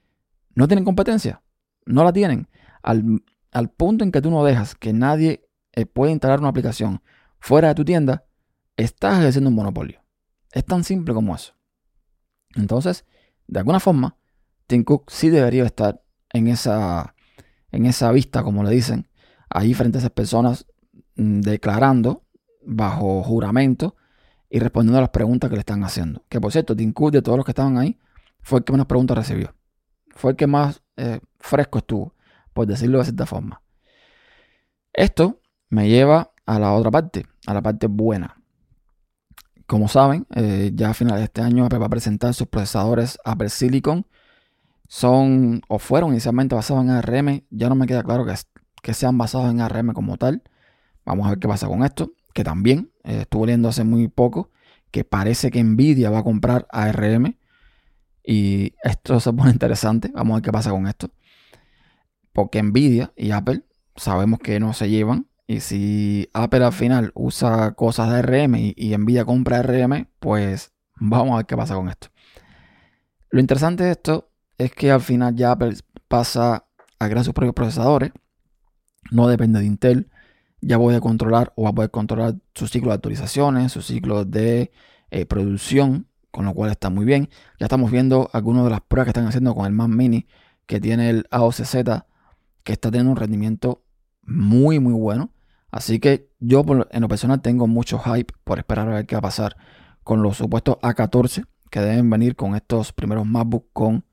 no 0.54 0.68
tienen 0.68 0.84
competencia. 0.84 1.42
No 1.86 2.04
la 2.04 2.12
tienen. 2.12 2.48
Al, 2.82 3.22
punto 3.70 4.04
en 4.04 4.12
que 4.12 4.22
tú 4.22 4.30
no 4.30 4.44
dejas 4.44 4.74
que 4.74 4.92
nadie 4.92 5.48
eh, 5.72 5.86
pueda 5.86 6.12
instalar 6.12 6.40
una 6.40 6.48
aplicación 6.48 7.02
fuera 7.38 7.68
de 7.68 7.74
tu 7.74 7.84
tienda, 7.84 8.24
estás 8.76 9.18
ejerciendo 9.18 9.50
un 9.50 9.56
monopolio. 9.56 10.02
Es 10.52 10.64
tan 10.64 10.84
simple 10.84 11.14
como 11.14 11.34
eso. 11.34 11.54
Entonces, 12.54 13.04
de 13.46 13.58
alguna 13.58 13.80
forma, 13.80 14.16
Tim 14.66 14.84
Cook 14.84 15.10
sí 15.10 15.28
debería 15.28 15.64
estar 15.64 16.02
en 16.32 16.48
esa, 16.48 17.14
en 17.70 17.86
esa 17.86 18.10
vista, 18.12 18.42
como 18.42 18.62
le 18.62 18.70
dicen, 18.70 19.08
ahí 19.48 19.74
frente 19.74 19.98
a 19.98 20.00
esas 20.00 20.10
personas 20.10 20.66
Mm, 21.16 21.40
declarando 21.40 22.24
bajo 22.62 23.22
juramento 23.22 23.96
y 24.50 24.58
respondiendo 24.58 24.98
a 24.98 25.00
las 25.00 25.10
preguntas 25.10 25.48
que 25.48 25.56
le 25.56 25.60
están 25.60 25.82
haciendo. 25.82 26.24
Que 26.28 26.40
por 26.40 26.52
cierto, 26.52 26.76
Tim 26.76 26.92
Cook, 26.92 27.12
de 27.12 27.22
todos 27.22 27.38
los 27.38 27.44
que 27.44 27.52
estaban 27.52 27.78
ahí, 27.78 27.98
fue 28.42 28.58
el 28.60 28.64
que 28.64 28.72
menos 28.72 28.86
preguntas 28.86 29.16
recibió. 29.16 29.54
Fue 30.14 30.32
el 30.32 30.36
que 30.36 30.46
más 30.46 30.82
eh, 30.96 31.20
fresco 31.38 31.78
estuvo, 31.78 32.14
por 32.56 32.66
decirlo 32.66 32.98
de 32.98 33.04
cierta 33.04 33.26
forma. 33.26 33.60
Esto 34.94 35.40
me 35.68 35.90
lleva 35.90 36.32
a 36.46 36.58
la 36.58 36.72
otra 36.72 36.90
parte, 36.90 37.26
a 37.46 37.52
la 37.52 37.60
parte 37.60 37.86
buena. 37.86 38.40
Como 39.66 39.88
saben, 39.88 40.26
eh, 40.34 40.72
ya 40.74 40.90
a 40.90 40.94
finales 40.94 41.20
de 41.20 41.24
este 41.24 41.42
año 41.42 41.66
Apple 41.66 41.78
va 41.78 41.86
a 41.86 41.90
presentar 41.90 42.32
sus 42.32 42.46
procesadores 42.46 43.18
Apple 43.26 43.50
Silicon. 43.50 44.06
Son 44.88 45.60
o 45.68 45.78
fueron 45.78 46.12
inicialmente 46.12 46.54
basados 46.54 46.82
en 46.82 46.90
ARM. 46.90 47.44
Ya 47.50 47.68
no 47.68 47.74
me 47.74 47.86
queda 47.86 48.02
claro 48.02 48.24
que, 48.24 48.32
que 48.82 48.94
sean 48.94 49.18
basados 49.18 49.50
en 49.50 49.60
ARM 49.60 49.92
como 49.92 50.16
tal. 50.16 50.42
Vamos 51.04 51.26
a 51.26 51.30
ver 51.30 51.38
qué 51.38 51.48
pasa 51.48 51.66
con 51.66 51.84
esto. 51.84 52.12
Que 52.32 52.42
también 52.42 52.90
eh, 53.04 53.22
estuvo 53.22 53.44
leyendo 53.44 53.68
hace 53.68 53.84
muy 53.84 54.08
poco 54.08 54.50
que 54.90 55.04
parece 55.04 55.50
que 55.50 55.62
Nvidia 55.62 56.08
va 56.08 56.20
a 56.20 56.24
comprar 56.24 56.66
ARM. 56.70 57.36
Y 58.24 58.72
esto 58.82 59.20
se 59.20 59.30
pone 59.34 59.50
interesante. 59.52 60.10
Vamos 60.14 60.32
a 60.32 60.36
ver 60.36 60.42
qué 60.44 60.52
pasa 60.52 60.70
con 60.70 60.86
esto. 60.86 61.10
Porque 62.36 62.62
Nvidia 62.62 63.12
y 63.16 63.32
Apple 63.32 63.64
sabemos 63.96 64.38
que 64.38 64.60
no 64.60 64.72
se 64.74 64.88
llevan. 64.88 65.26
Y 65.48 65.60
si 65.60 66.28
Apple 66.34 66.64
al 66.64 66.72
final 66.72 67.10
usa 67.14 67.72
cosas 67.72 68.10
de 68.10 68.18
ARM 68.18 68.54
y, 68.56 68.96
Nvidia 68.96 69.24
compra 69.24 69.58
ARM, 69.58 70.06
pues 70.20 70.72
vamos 70.96 71.32
a 71.32 71.36
ver 71.38 71.46
qué 71.46 71.56
pasa 71.56 71.74
con 71.74 71.88
esto. 71.88 72.08
Lo 73.30 73.40
interesante 73.40 73.82
de 73.82 73.90
esto 73.90 74.30
es 74.58 74.72
que 74.72 74.92
al 74.92 75.00
final 75.00 75.34
ya 75.34 75.50
Apple 75.50 75.74
pasa 76.06 76.66
a 76.98 77.08
crear 77.08 77.24
sus 77.24 77.34
propios 77.34 77.54
procesadores. 77.54 78.12
No 79.10 79.26
depende 79.26 79.58
de 79.58 79.66
Intel 79.66 80.10
ya 80.60 80.76
voy 80.76 80.94
a 80.94 81.00
controlar 81.00 81.52
o 81.56 81.64
va 81.64 81.70
a 81.70 81.74
poder 81.74 81.90
controlar 81.90 82.36
su 82.54 82.66
ciclo 82.66 82.90
de 82.90 82.96
actualizaciones, 82.96 83.72
su 83.72 83.82
ciclo 83.82 84.24
de 84.24 84.72
eh, 85.10 85.26
producción, 85.26 86.08
con 86.30 86.44
lo 86.44 86.54
cual 86.54 86.70
está 86.70 86.90
muy 86.90 87.04
bien. 87.04 87.28
Ya 87.60 87.66
estamos 87.66 87.90
viendo 87.90 88.30
algunas 88.32 88.64
de 88.64 88.70
las 88.70 88.80
pruebas 88.80 89.06
que 89.06 89.10
están 89.10 89.26
haciendo 89.26 89.54
con 89.54 89.66
el 89.66 89.72
Mac 89.72 89.88
Mini, 89.88 90.26
que 90.66 90.80
tiene 90.80 91.10
el 91.10 91.26
AOCZ, 91.30 91.76
que 92.66 92.74
está 92.74 92.90
teniendo 92.90 93.12
un 93.12 93.16
rendimiento 93.16 93.82
muy, 94.22 94.78
muy 94.78 94.92
bueno. 94.92 95.30
Así 95.70 96.00
que 96.00 96.28
yo 96.40 96.64
en 96.90 97.00
lo 97.00 97.08
personal 97.08 97.40
tengo 97.40 97.66
mucho 97.66 97.98
hype 98.00 98.34
por 98.44 98.58
esperar 98.58 98.88
a 98.88 98.96
ver 98.96 99.06
qué 99.06 99.14
va 99.14 99.20
a 99.20 99.22
pasar 99.22 99.56
con 100.02 100.22
los 100.22 100.36
supuestos 100.36 100.76
A14 100.82 101.46
que 101.70 101.80
deben 101.80 102.10
venir 102.10 102.36
con 102.36 102.54
estos 102.54 102.92
primeros 102.92 103.26
MacBook 103.26 103.68
con 103.72 104.04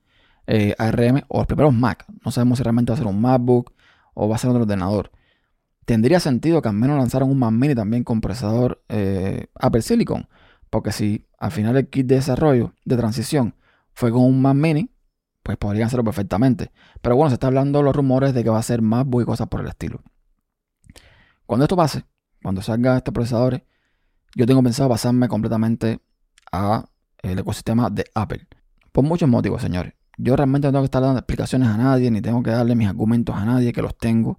eh, 0.46 0.74
ARM 0.78 1.22
o 1.28 1.38
los 1.38 1.46
primeros 1.46 1.74
Mac. 1.74 2.06
No 2.24 2.30
sabemos 2.30 2.58
si 2.58 2.64
realmente 2.64 2.92
va 2.92 2.94
a 2.94 2.98
ser 2.98 3.06
un 3.06 3.20
MacBook 3.20 3.72
o 4.14 4.28
va 4.28 4.36
a 4.36 4.38
ser 4.38 4.50
otro 4.50 4.62
ordenador 4.62 5.10
tendría 5.84 6.20
sentido 6.20 6.62
que 6.62 6.68
al 6.68 6.74
menos 6.74 6.98
lanzaran 6.98 7.28
un 7.28 7.38
Mac 7.38 7.52
Mini 7.52 7.74
también 7.74 8.04
con 8.04 8.20
procesador 8.20 8.82
eh, 8.88 9.46
Apple 9.54 9.82
Silicon. 9.82 10.28
Porque 10.70 10.92
si 10.92 11.26
al 11.38 11.52
final 11.52 11.76
el 11.76 11.88
kit 11.88 12.06
de 12.06 12.16
desarrollo, 12.16 12.74
de 12.84 12.96
transición, 12.96 13.54
fue 13.92 14.10
con 14.10 14.22
un 14.22 14.42
Mac 14.42 14.56
Mini, 14.56 14.90
pues 15.44 15.56
podrían 15.56 15.86
hacerlo 15.86 16.02
perfectamente. 16.02 16.72
Pero 17.00 17.14
bueno, 17.14 17.30
se 17.30 17.34
está 17.34 17.46
hablando 17.46 17.82
los 17.82 17.94
rumores 17.94 18.34
de 18.34 18.42
que 18.42 18.50
va 18.50 18.58
a 18.58 18.62
ser 18.62 18.82
MacBook 18.82 19.22
y 19.22 19.24
cosas 19.24 19.46
por 19.46 19.60
el 19.60 19.68
estilo. 19.68 20.02
Cuando 21.46 21.64
esto 21.64 21.76
pase, 21.76 22.04
cuando 22.42 22.60
salga 22.60 22.96
este 22.96 23.12
procesador, 23.12 23.62
yo 24.34 24.46
tengo 24.46 24.62
pensado 24.62 24.88
pasarme 24.88 25.28
completamente 25.28 26.00
a 26.50 26.86
el 27.22 27.38
ecosistema 27.38 27.88
de 27.90 28.04
Apple. 28.14 28.48
Por 28.90 29.04
muchos 29.04 29.28
motivos, 29.28 29.62
señores. 29.62 29.94
Yo 30.16 30.34
realmente 30.34 30.66
no 30.66 30.72
tengo 30.72 30.82
que 30.82 30.86
estar 30.86 31.02
dando 31.02 31.18
explicaciones 31.20 31.68
a 31.68 31.76
nadie, 31.76 32.10
ni 32.10 32.20
tengo 32.20 32.42
que 32.42 32.50
darle 32.50 32.74
mis 32.74 32.88
argumentos 32.88 33.36
a 33.36 33.44
nadie, 33.44 33.72
que 33.72 33.82
los 33.82 33.96
tengo 33.96 34.38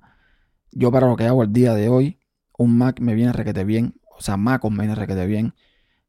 yo 0.76 0.92
para 0.92 1.08
lo 1.08 1.16
que 1.16 1.26
hago 1.26 1.42
el 1.42 1.54
día 1.54 1.74
de 1.74 1.90
hoy, 1.90 2.20
un 2.58 2.78
Mac 2.78 3.00
me 3.00 3.16
viene 3.16 3.32
requete 3.32 3.64
bien. 3.64 3.96
O 4.18 4.22
sea, 4.22 4.38
MacOS 4.38 4.72
me 4.72 4.80
viene 4.80 4.96
requete 4.96 5.26
bien. 5.26 5.56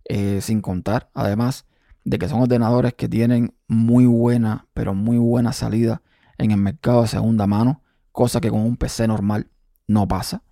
Eh, 0.04 0.40
sin 0.42 0.60
contar, 0.60 1.10
además, 1.14 1.66
de 2.06 2.20
que 2.20 2.28
son 2.28 2.40
ordenadores 2.40 2.94
que 2.94 3.08
tienen 3.08 3.52
muy 3.66 4.06
buena, 4.06 4.68
pero 4.74 4.94
muy 4.94 5.18
buena 5.18 5.52
salida 5.52 6.02
en 6.38 6.52
el 6.52 6.58
mercado 6.58 7.02
de 7.02 7.08
segunda 7.08 7.48
mano, 7.48 7.82
cosa 8.12 8.40
que 8.40 8.48
con 8.48 8.60
un 8.60 8.76
PC 8.76 9.08
normal 9.08 9.48
no 9.88 10.06
pasa. 10.06 10.44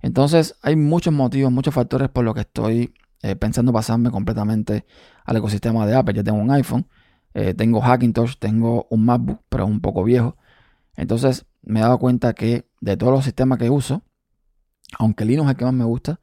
Entonces 0.00 0.56
hay 0.62 0.74
muchos 0.74 1.12
motivos, 1.12 1.52
muchos 1.52 1.74
factores 1.74 2.08
por 2.08 2.24
los 2.24 2.34
que 2.34 2.40
estoy 2.40 2.94
eh, 3.22 3.36
pensando 3.36 3.74
pasarme 3.74 4.10
completamente 4.10 4.86
al 5.26 5.36
ecosistema 5.36 5.86
de 5.86 5.96
Apple. 5.96 6.14
Ya 6.14 6.24
tengo 6.24 6.38
un 6.38 6.50
iPhone, 6.50 6.88
eh, 7.34 7.52
tengo 7.52 7.82
Hackintosh, 7.82 8.36
tengo 8.38 8.86
un 8.88 9.04
MacBook, 9.04 9.42
pero 9.50 9.64
es 9.64 9.70
un 9.70 9.82
poco 9.82 10.02
viejo. 10.02 10.38
Entonces 10.96 11.44
me 11.60 11.80
he 11.80 11.82
dado 11.82 11.98
cuenta 11.98 12.32
que 12.32 12.70
de 12.80 12.96
todos 12.96 13.12
los 13.12 13.24
sistemas 13.24 13.58
que 13.58 13.68
uso, 13.68 14.02
aunque 14.98 15.26
Linux 15.26 15.48
es 15.48 15.50
el 15.50 15.56
que 15.58 15.64
más 15.66 15.74
me 15.74 15.84
gusta, 15.84 16.20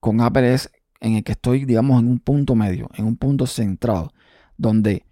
con 0.00 0.20
Apple 0.20 0.52
es 0.52 0.72
en 1.00 1.14
el 1.14 1.24
que 1.24 1.32
estoy, 1.32 1.64
digamos, 1.64 2.00
en 2.00 2.08
un 2.08 2.20
punto 2.20 2.54
medio, 2.54 2.88
en 2.94 3.06
un 3.06 3.16
punto 3.16 3.46
centrado, 3.46 4.12
donde 4.56 5.04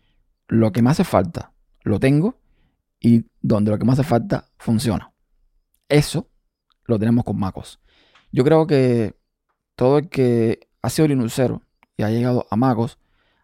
lo 0.46 0.72
que 0.72 0.82
me 0.82 0.90
hace 0.90 1.04
falta 1.04 1.52
lo 1.82 1.98
tengo 1.98 2.38
y 3.00 3.24
donde 3.40 3.70
lo 3.70 3.78
que 3.78 3.84
me 3.84 3.92
hace 3.92 4.04
falta 4.04 4.50
funciona. 4.58 5.12
Eso 5.88 6.28
lo 6.84 6.98
tenemos 6.98 7.24
con 7.24 7.38
MacOS. 7.38 7.80
Yo 8.30 8.44
creo 8.44 8.66
que 8.66 9.16
todo 9.74 9.98
el 9.98 10.08
que 10.08 10.68
ha 10.82 10.90
sido 10.90 11.08
Linuxero 11.08 11.62
y 11.96 12.02
ha 12.02 12.10
llegado 12.10 12.46
a 12.50 12.56
MacOS 12.56 12.98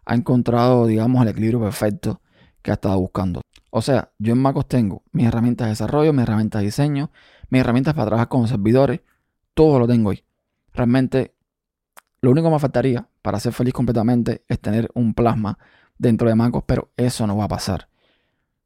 ha 0.05 0.15
encontrado, 0.15 0.87
digamos, 0.87 1.23
el 1.23 1.29
equilibrio 1.29 1.61
perfecto 1.61 2.21
que 2.61 2.71
ha 2.71 2.75
estado 2.75 2.99
buscando. 2.99 3.41
O 3.71 3.83
sea, 3.83 4.13
yo 4.19 4.35
en 4.35 4.41
MacOS 4.41 4.69
tengo 4.69 5.03
mis 5.13 5.27
herramientas 5.27 5.67
de 5.67 5.71
desarrollo, 5.71 6.13
mis 6.13 6.23
herramientas 6.23 6.61
de 6.61 6.67
diseño, 6.67 7.11
mis 7.49 7.61
herramientas 7.61 7.95
para 7.95 8.07
trabajar 8.07 8.29
con 8.29 8.47
servidores, 8.47 9.01
todo 9.55 9.79
lo 9.79 9.87
tengo 9.87 10.11
ahí. 10.11 10.25
Realmente 10.73 11.34
lo 12.25 12.31
único 12.31 12.49
que 12.49 12.55
me 12.55 12.59
faltaría 12.59 13.09
para 13.23 13.41
ser 13.41 13.53
feliz 13.53 13.73
completamente 13.73 14.43
es 14.49 14.59
tener 14.61 14.91
un 14.95 15.15
plasma 15.15 15.59
dentro 15.99 16.29
de 16.29 16.35
MacOS, 16.35 16.65
pero 16.67 16.91
eso 16.97 17.27
no 17.27 17.37
va 17.37 17.45
a 17.45 17.49
pasar. 17.49 17.89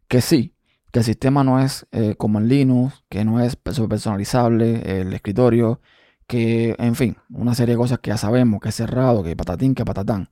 Que 0.09 0.21
sí, 0.21 0.55
que 0.93 1.01
el 1.01 1.05
sistema 1.05 1.45
no 1.45 1.61
es 1.61 1.87
eh, 1.93 2.15
como 2.17 2.39
en 2.39 2.49
Linux, 2.49 3.05
que 3.09 3.25
no 3.25 3.41
es 3.41 3.57
personalizable, 3.57 5.01
el 5.01 5.13
escritorio, 5.13 5.81
que, 6.27 6.77
en 6.79 6.95
fin, 6.95 7.17
una 7.31 7.55
serie 7.55 7.75
de 7.75 7.79
cosas 7.79 7.99
que 8.01 8.11
ya 8.11 8.17
sabemos, 8.17 8.61
que 8.61 8.71
es 8.71 8.75
cerrado, 8.75 9.23
que 9.23 9.37
patatín, 9.37 9.75
que 9.75 9.85
patatán. 9.85 10.29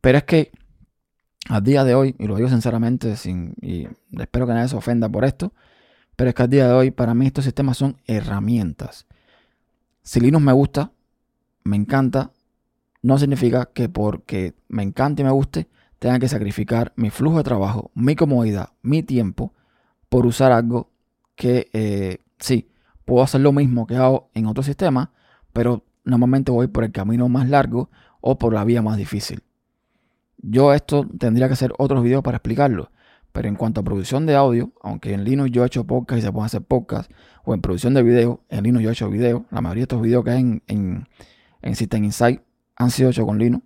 Pero 0.00 0.18
es 0.18 0.24
que 0.24 0.52
a 1.48 1.60
día 1.60 1.84
de 1.84 1.94
hoy, 1.94 2.14
y 2.18 2.26
lo 2.26 2.36
digo 2.36 2.48
sinceramente, 2.48 3.16
sin, 3.16 3.54
y 3.60 3.88
espero 4.18 4.46
que 4.46 4.54
nadie 4.54 4.68
se 4.68 4.76
ofenda 4.76 5.08
por 5.08 5.24
esto, 5.24 5.52
pero 6.16 6.30
es 6.30 6.34
que 6.34 6.42
a 6.42 6.46
día 6.46 6.68
de 6.68 6.74
hoy 6.74 6.90
para 6.90 7.14
mí 7.14 7.26
estos 7.26 7.44
sistemas 7.44 7.76
son 7.76 7.96
herramientas. 8.06 9.06
Si 10.02 10.20
Linux 10.20 10.44
me 10.44 10.52
gusta, 10.52 10.92
me 11.64 11.76
encanta, 11.76 12.32
no 13.04 13.18
significa 13.18 13.66
que 13.66 13.90
porque 13.90 14.54
me 14.66 14.82
encante 14.82 15.20
y 15.20 15.26
me 15.26 15.30
guste, 15.30 15.68
tenga 15.98 16.18
que 16.18 16.26
sacrificar 16.26 16.94
mi 16.96 17.10
flujo 17.10 17.36
de 17.36 17.44
trabajo, 17.44 17.90
mi 17.94 18.16
comodidad, 18.16 18.70
mi 18.80 19.02
tiempo, 19.02 19.52
por 20.08 20.24
usar 20.24 20.52
algo 20.52 20.90
que 21.34 21.68
eh, 21.74 22.20
sí, 22.38 22.70
puedo 23.04 23.22
hacer 23.22 23.42
lo 23.42 23.52
mismo 23.52 23.86
que 23.86 23.96
hago 23.96 24.30
en 24.32 24.46
otro 24.46 24.62
sistema, 24.62 25.12
pero 25.52 25.84
normalmente 26.04 26.50
voy 26.50 26.68
por 26.68 26.82
el 26.82 26.92
camino 26.92 27.28
más 27.28 27.46
largo 27.50 27.90
o 28.22 28.38
por 28.38 28.54
la 28.54 28.64
vía 28.64 28.80
más 28.80 28.96
difícil. 28.96 29.42
Yo 30.38 30.72
esto 30.72 31.06
tendría 31.18 31.46
que 31.46 31.52
hacer 31.52 31.74
otros 31.76 32.02
videos 32.02 32.22
para 32.22 32.38
explicarlo, 32.38 32.90
pero 33.32 33.48
en 33.48 33.56
cuanto 33.56 33.82
a 33.82 33.84
producción 33.84 34.24
de 34.24 34.34
audio, 34.34 34.72
aunque 34.82 35.12
en 35.12 35.24
Linux 35.24 35.50
yo 35.50 35.62
he 35.62 35.66
hecho 35.66 35.84
podcast 35.84 36.20
y 36.20 36.22
se 36.22 36.32
pueden 36.32 36.46
hacer 36.46 36.62
podcast, 36.62 37.10
o 37.44 37.52
en 37.52 37.60
producción 37.60 37.92
de 37.92 38.02
video, 38.02 38.40
en 38.48 38.64
Linux 38.64 38.82
yo 38.82 38.88
he 38.88 38.92
hecho 38.94 39.10
video, 39.10 39.44
la 39.50 39.60
mayoría 39.60 39.82
de 39.82 39.84
estos 39.84 40.00
videos 40.00 40.24
que 40.24 40.30
hay 40.30 40.40
en, 40.40 40.62
en, 40.68 41.08
en 41.60 41.76
System 41.76 42.04
Insight 42.04 42.40
han 42.76 42.90
sido 42.90 43.10
hechos 43.10 43.26
con 43.26 43.38
Linux. 43.38 43.64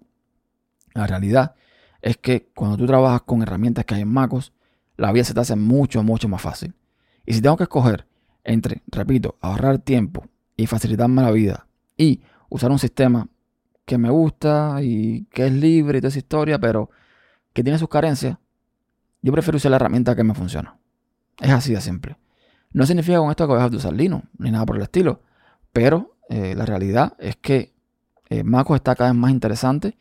La 0.94 1.06
realidad 1.06 1.54
es 2.02 2.16
que 2.16 2.48
cuando 2.54 2.76
tú 2.76 2.86
trabajas 2.86 3.22
con 3.22 3.42
herramientas 3.42 3.84
que 3.84 3.94
hay 3.94 4.02
en 4.02 4.08
MacOS, 4.08 4.52
la 4.96 5.12
vida 5.12 5.24
se 5.24 5.34
te 5.34 5.40
hace 5.40 5.56
mucho, 5.56 6.02
mucho 6.02 6.28
más 6.28 6.42
fácil. 6.42 6.74
Y 7.24 7.34
si 7.34 7.40
tengo 7.40 7.56
que 7.56 7.64
escoger 7.64 8.06
entre, 8.44 8.82
repito, 8.86 9.36
ahorrar 9.40 9.78
tiempo 9.78 10.26
y 10.56 10.66
facilitarme 10.66 11.22
la 11.22 11.30
vida 11.30 11.66
y 11.96 12.22
usar 12.48 12.70
un 12.70 12.78
sistema 12.78 13.28
que 13.84 13.98
me 13.98 14.10
gusta 14.10 14.78
y 14.82 15.24
que 15.26 15.46
es 15.46 15.52
libre 15.52 15.98
y 15.98 16.00
toda 16.00 16.08
esa 16.08 16.18
historia, 16.18 16.58
pero 16.58 16.90
que 17.52 17.62
tiene 17.62 17.78
sus 17.78 17.88
carencias, 17.88 18.38
yo 19.22 19.32
prefiero 19.32 19.56
usar 19.56 19.70
la 19.70 19.76
herramienta 19.76 20.14
que 20.14 20.24
me 20.24 20.34
funciona. 20.34 20.78
Es 21.40 21.50
así 21.50 21.72
de 21.72 21.80
simple. 21.80 22.16
No 22.72 22.86
significa 22.86 23.18
con 23.18 23.30
esto 23.30 23.44
que 23.44 23.48
voy 23.48 23.56
a 23.56 23.58
dejar 23.58 23.70
de 23.70 23.76
usar 23.78 23.92
Linux, 23.92 24.26
ni 24.38 24.50
nada 24.50 24.66
por 24.66 24.76
el 24.76 24.82
estilo, 24.82 25.22
pero 25.72 26.16
eh, 26.28 26.54
la 26.54 26.66
realidad 26.66 27.14
es 27.18 27.36
que 27.36 27.74
eh, 28.30 28.44
MacOS 28.44 28.76
está 28.76 28.94
cada 28.94 29.10
vez 29.10 29.18
más 29.18 29.30
interesante. 29.30 29.96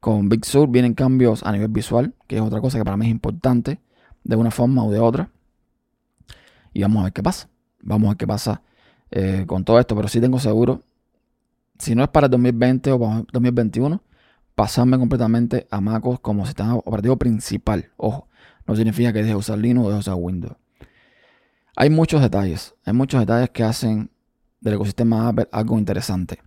Con 0.00 0.28
Big 0.28 0.44
Sur 0.44 0.68
vienen 0.68 0.94
cambios 0.94 1.42
a 1.42 1.52
nivel 1.52 1.68
visual, 1.68 2.14
que 2.26 2.36
es 2.36 2.42
otra 2.42 2.60
cosa 2.60 2.78
que 2.78 2.84
para 2.84 2.96
mí 2.96 3.06
es 3.06 3.10
importante, 3.10 3.80
de 4.24 4.36
una 4.36 4.50
forma 4.50 4.84
u 4.84 4.90
de 4.90 4.98
otra. 4.98 5.30
Y 6.72 6.82
vamos 6.82 7.00
a 7.00 7.04
ver 7.04 7.12
qué 7.12 7.22
pasa. 7.22 7.48
Vamos 7.82 8.06
a 8.06 8.10
ver 8.10 8.16
qué 8.16 8.26
pasa 8.26 8.62
eh, 9.10 9.44
con 9.46 9.64
todo 9.64 9.78
esto. 9.78 9.94
Pero 9.94 10.08
sí 10.08 10.20
tengo 10.20 10.38
seguro, 10.38 10.82
si 11.78 11.94
no 11.94 12.02
es 12.02 12.08
para 12.08 12.26
el 12.26 12.30
2020 12.30 12.92
o 12.92 13.00
para 13.00 13.24
2021, 13.32 14.02
pasarme 14.54 14.98
completamente 14.98 15.66
a 15.70 15.80
MacOS 15.80 16.20
como 16.20 16.46
sistema 16.46 16.76
operativo 16.76 17.16
principal. 17.16 17.90
Ojo, 17.96 18.28
no 18.66 18.76
significa 18.76 19.12
que 19.12 19.20
deje 19.20 19.30
de 19.30 19.36
usar 19.36 19.58
Linux 19.58 19.86
o 19.86 19.88
deje 19.88 19.94
de 19.94 20.00
usar 20.00 20.14
Windows. 20.14 20.56
Hay 21.76 21.90
muchos 21.90 22.20
detalles, 22.20 22.74
hay 22.84 22.92
muchos 22.92 23.20
detalles 23.20 23.50
que 23.50 23.64
hacen 23.64 24.10
del 24.60 24.74
ecosistema 24.74 25.28
Apple 25.28 25.48
algo 25.50 25.78
interesante. 25.78 26.40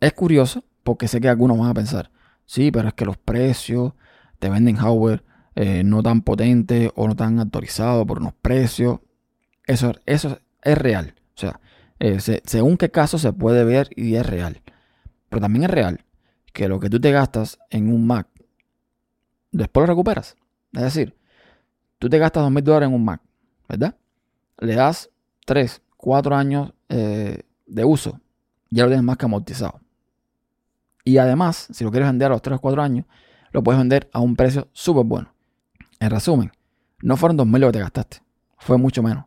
Es 0.00 0.12
curioso 0.14 0.64
porque 0.82 1.08
sé 1.08 1.20
que 1.20 1.28
algunos 1.28 1.58
van 1.58 1.68
a 1.68 1.74
pensar, 1.74 2.10
sí, 2.46 2.70
pero 2.70 2.88
es 2.88 2.94
que 2.94 3.04
los 3.04 3.16
precios 3.18 3.92
te 4.38 4.48
venden 4.48 4.76
hardware 4.76 5.22
eh, 5.54 5.82
no 5.84 6.02
tan 6.02 6.22
potente 6.22 6.90
o 6.94 7.06
no 7.06 7.16
tan 7.16 7.38
actualizado 7.38 8.06
por 8.06 8.18
unos 8.18 8.34
precios. 8.34 9.00
Eso, 9.66 9.92
eso 10.06 10.38
es 10.62 10.78
real. 10.78 11.14
O 11.36 11.38
sea, 11.38 11.60
eh, 11.98 12.18
según 12.44 12.76
qué 12.76 12.90
caso 12.90 13.18
se 13.18 13.32
puede 13.32 13.64
ver 13.64 13.90
y 13.94 14.14
es 14.14 14.26
real. 14.26 14.62
Pero 15.28 15.42
también 15.42 15.64
es 15.64 15.70
real 15.70 16.04
que 16.52 16.68
lo 16.68 16.80
que 16.80 16.90
tú 16.90 17.00
te 17.00 17.12
gastas 17.12 17.58
en 17.70 17.92
un 17.92 18.06
Mac, 18.06 18.28
después 19.52 19.82
lo 19.82 19.92
recuperas. 19.92 20.36
Es 20.72 20.82
decir, 20.82 21.16
tú 21.98 22.08
te 22.08 22.18
gastas 22.18 22.42
dos 22.42 22.50
mil 22.50 22.64
dólares 22.64 22.88
en 22.88 22.94
un 22.94 23.04
Mac, 23.04 23.20
¿verdad? 23.68 23.96
Le 24.58 24.74
das 24.74 25.10
3, 25.46 25.82
4 25.96 26.34
años 26.34 26.72
eh, 26.88 27.42
de 27.66 27.84
uso, 27.84 28.20
ya 28.70 28.84
lo 28.84 28.88
tienes 28.88 29.04
más 29.04 29.16
que 29.16 29.26
amortizado. 29.26 29.80
Y 31.10 31.18
además, 31.18 31.66
si 31.72 31.82
lo 31.82 31.90
quieres 31.90 32.08
vender 32.08 32.26
a 32.26 32.34
los 32.34 32.40
3 32.40 32.58
o 32.58 32.60
4 32.60 32.80
años, 32.80 33.04
lo 33.50 33.64
puedes 33.64 33.80
vender 33.80 34.08
a 34.12 34.20
un 34.20 34.36
precio 34.36 34.68
súper 34.70 35.04
bueno. 35.04 35.34
En 35.98 36.08
resumen, 36.08 36.52
no 37.02 37.16
fueron 37.16 37.36
2.000 37.36 37.58
lo 37.58 37.66
que 37.66 37.72
te 37.72 37.78
gastaste, 37.80 38.18
fue 38.58 38.78
mucho 38.78 39.02
menos. 39.02 39.24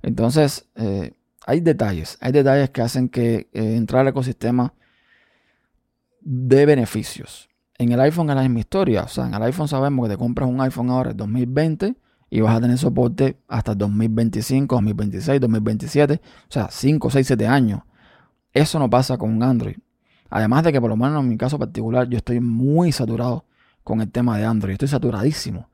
Entonces, 0.00 0.68
eh, 0.76 1.12
hay 1.44 1.58
detalles, 1.58 2.18
hay 2.20 2.30
detalles 2.30 2.70
que 2.70 2.82
hacen 2.82 3.08
que 3.08 3.48
eh, 3.52 3.74
entrar 3.74 4.02
al 4.02 4.08
ecosistema 4.08 4.74
de 6.20 6.66
beneficios. 6.66 7.48
En 7.78 7.90
el 7.90 7.98
iPhone 7.98 8.30
es 8.30 8.36
la 8.36 8.42
misma 8.42 8.60
historia. 8.60 9.02
O 9.02 9.08
sea, 9.08 9.26
en 9.26 9.34
el 9.34 9.42
iPhone 9.42 9.66
sabemos 9.66 10.06
que 10.06 10.14
te 10.14 10.18
compras 10.18 10.48
un 10.48 10.60
iPhone 10.60 10.88
ahora 10.90 11.10
en 11.10 11.16
2020 11.16 11.96
y 12.30 12.40
vas 12.42 12.56
a 12.56 12.60
tener 12.60 12.78
soporte 12.78 13.40
hasta 13.48 13.74
2025, 13.74 14.76
2026, 14.76 15.40
2027. 15.40 16.20
O 16.24 16.52
sea, 16.52 16.68
5, 16.70 17.10
6, 17.10 17.26
7 17.26 17.46
años. 17.48 17.80
Eso 18.52 18.78
no 18.78 18.88
pasa 18.88 19.18
con 19.18 19.32
un 19.32 19.42
Android. 19.42 19.78
Además 20.30 20.64
de 20.64 20.72
que 20.72 20.80
por 20.80 20.90
lo 20.90 20.96
menos 20.96 21.22
en 21.22 21.28
mi 21.28 21.36
caso 21.36 21.58
particular 21.58 22.08
yo 22.08 22.18
estoy 22.18 22.40
muy 22.40 22.92
saturado 22.92 23.44
con 23.82 24.00
el 24.00 24.10
tema 24.10 24.38
de 24.38 24.44
Android. 24.44 24.72
Estoy 24.72 24.88
saturadísimo. 24.88 25.68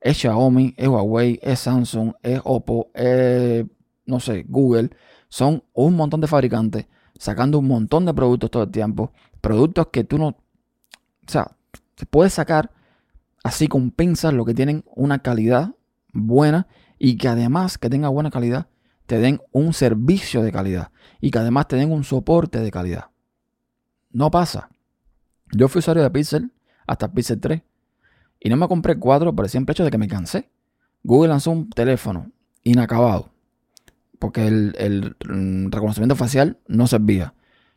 Es 0.00 0.18
Xiaomi, 0.18 0.74
es 0.76 0.88
Huawei, 0.88 1.40
es 1.42 1.58
Samsung, 1.58 2.12
es 2.22 2.40
Oppo, 2.44 2.90
es, 2.94 3.64
no 4.06 4.20
sé, 4.20 4.44
Google. 4.48 4.90
Son 5.28 5.64
un 5.72 5.96
montón 5.96 6.20
de 6.20 6.28
fabricantes 6.28 6.86
sacando 7.18 7.58
un 7.58 7.66
montón 7.66 8.06
de 8.06 8.14
productos 8.14 8.50
todo 8.50 8.62
el 8.62 8.70
tiempo. 8.70 9.12
Productos 9.40 9.88
que 9.88 10.04
tú 10.04 10.18
no... 10.18 10.28
O 10.28 10.36
sea, 11.26 11.50
se 11.96 12.06
puede 12.06 12.30
sacar 12.30 12.70
así 13.42 13.66
con 13.66 13.90
pinzas 13.90 14.32
lo 14.32 14.44
que 14.44 14.54
tienen 14.54 14.84
una 14.94 15.18
calidad 15.18 15.74
buena 16.12 16.68
y 16.98 17.16
que 17.16 17.28
además 17.28 17.76
que 17.76 17.90
tenga 17.90 18.08
buena 18.08 18.30
calidad 18.30 18.68
te 19.06 19.18
den 19.18 19.40
un 19.52 19.72
servicio 19.72 20.42
de 20.42 20.52
calidad 20.52 20.90
y 21.20 21.30
que 21.30 21.38
además 21.38 21.66
te 21.66 21.76
den 21.76 21.90
un 21.90 22.04
soporte 22.04 22.60
de 22.60 22.70
calidad. 22.70 23.06
No 24.10 24.30
pasa. 24.30 24.70
Yo 25.52 25.68
fui 25.68 25.80
usuario 25.80 26.02
de 26.02 26.10
Pixel 26.10 26.52
hasta 26.86 27.12
Pixel 27.12 27.40
3. 27.40 27.62
Y 28.40 28.48
no 28.48 28.56
me 28.56 28.68
compré 28.68 28.94
el 28.94 28.98
4 28.98 29.34
por 29.34 29.44
el 29.44 29.50
simple 29.50 29.72
hecho 29.72 29.84
de 29.84 29.90
que 29.90 29.98
me 29.98 30.08
cansé. 30.08 30.50
Google 31.02 31.28
lanzó 31.28 31.50
un 31.50 31.70
teléfono 31.70 32.30
inacabado. 32.62 33.30
Porque 34.18 34.46
el, 34.46 35.16
mm, 35.28 35.70
reconocimiento 35.70 36.16
facial 36.16 36.58
no 36.66 36.86
servía. 36.86 37.34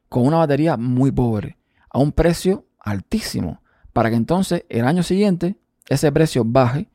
Con 0.10 0.26
una 0.26 0.38
batería 0.38 0.78
muy 0.78 1.12
pobre. 1.12 1.58
A 1.90 2.00
un 2.00 2.12
precio 2.12 2.66
altísimo. 2.80 3.62
Para 3.94 4.10
que 4.10 4.16
entonces 4.16 4.66
el 4.70 4.86
año 4.86 5.04
siguiente 5.04 5.58
ese 5.90 6.12
precio 6.12 6.44
baje. 6.46 6.90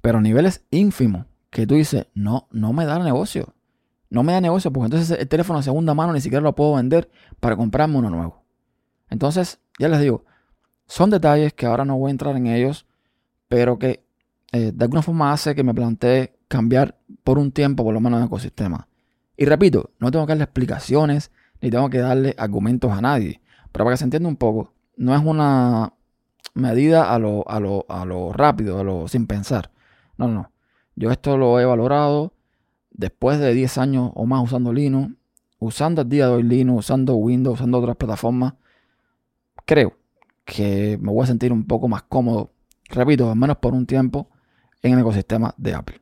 Pero 0.00 0.18
a 0.18 0.20
niveles 0.20 0.64
ínfimos. 0.70 1.26
Que 1.50 1.66
tú 1.66 1.74
dices, 1.74 2.06
no, 2.14 2.48
no 2.50 2.72
me 2.72 2.86
da 2.86 2.98
negocio. 2.98 3.54
no 4.08 4.22
me 4.22 4.32
da 4.32 4.40
negocio 4.40 4.72
porque 4.72 4.86
entonces 4.86 5.18
el 5.18 5.28
teléfono 5.28 5.58
de 5.58 5.64
segunda 5.64 5.94
mano 5.94 6.12
ni 6.12 6.20
siquiera 6.20 6.42
lo 6.42 6.54
puedo 6.54 6.74
vender 6.74 7.10
para 7.40 7.56
comprarme 7.56 7.98
uno 7.98 8.10
nuevo. 8.10 8.41
Entonces, 9.12 9.60
ya 9.78 9.88
les 9.88 10.00
digo, 10.00 10.24
son 10.86 11.10
detalles 11.10 11.52
que 11.52 11.66
ahora 11.66 11.84
no 11.84 11.98
voy 11.98 12.08
a 12.08 12.12
entrar 12.12 12.34
en 12.34 12.46
ellos, 12.46 12.86
pero 13.46 13.78
que 13.78 14.02
eh, 14.52 14.72
de 14.74 14.84
alguna 14.84 15.02
forma 15.02 15.32
hace 15.32 15.54
que 15.54 15.62
me 15.62 15.74
plantee 15.74 16.32
cambiar 16.48 16.98
por 17.22 17.38
un 17.38 17.52
tiempo 17.52 17.84
por 17.84 17.92
lo 17.92 18.00
menos 18.00 18.20
el 18.20 18.26
ecosistema. 18.26 18.88
Y 19.36 19.44
repito, 19.44 19.90
no 19.98 20.10
tengo 20.10 20.24
que 20.24 20.30
darle 20.30 20.44
explicaciones 20.44 21.30
ni 21.60 21.70
tengo 21.70 21.90
que 21.90 21.98
darle 21.98 22.34
argumentos 22.38 22.90
a 22.90 23.02
nadie. 23.02 23.42
Pero 23.70 23.84
para 23.84 23.94
que 23.94 23.98
se 23.98 24.04
entienda 24.04 24.30
un 24.30 24.36
poco, 24.36 24.72
no 24.96 25.14
es 25.14 25.22
una 25.22 25.92
medida 26.54 27.14
a 27.14 27.18
lo, 27.18 27.46
a 27.50 27.60
lo, 27.60 27.84
a 27.90 28.06
lo 28.06 28.32
rápido, 28.32 28.78
a 28.78 28.84
lo 28.84 29.08
sin 29.08 29.26
pensar. 29.26 29.70
No, 30.16 30.26
no. 30.26 30.50
Yo 30.96 31.10
esto 31.10 31.36
lo 31.36 31.60
he 31.60 31.66
valorado 31.66 32.32
después 32.90 33.38
de 33.38 33.52
10 33.52 33.76
años 33.76 34.10
o 34.14 34.24
más 34.24 34.42
usando 34.42 34.72
Linux, 34.72 35.14
usando 35.58 36.00
el 36.00 36.08
día 36.08 36.28
de 36.28 36.32
hoy 36.32 36.42
Linux, 36.44 36.86
usando 36.86 37.14
Windows, 37.14 37.60
usando 37.60 37.78
otras 37.78 37.96
plataformas. 37.96 38.54
Creo 39.64 39.96
que 40.44 40.98
me 41.00 41.10
voy 41.12 41.24
a 41.24 41.26
sentir 41.26 41.52
un 41.52 41.66
poco 41.66 41.88
más 41.88 42.02
cómodo, 42.02 42.52
repito, 42.88 43.30
al 43.30 43.36
menos 43.36 43.58
por 43.58 43.74
un 43.74 43.86
tiempo, 43.86 44.28
en 44.82 44.94
el 44.94 45.00
ecosistema 45.00 45.54
de 45.56 45.74
Apple. 45.74 46.00